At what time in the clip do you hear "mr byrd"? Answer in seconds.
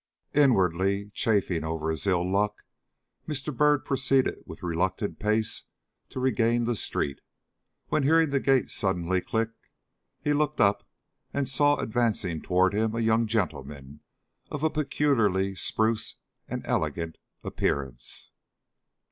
3.27-3.85